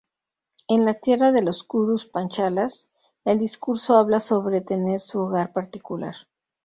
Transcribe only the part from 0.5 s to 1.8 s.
En la tierra de los